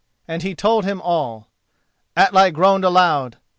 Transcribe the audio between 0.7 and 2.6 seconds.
him all. Atli